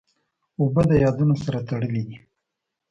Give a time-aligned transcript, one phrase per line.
[0.59, 2.17] اوبه د یادونو سره تړلې دي.